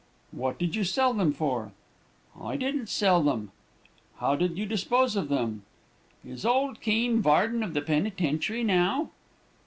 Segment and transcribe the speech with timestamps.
[0.31, 1.73] "'What did you sell them for?'
[2.35, 3.51] "'I didn't sell 'em.'
[4.17, 5.61] "'How did you dispose of them?'
[6.25, 9.11] "'Is old Keene varden of the penitentiary now?'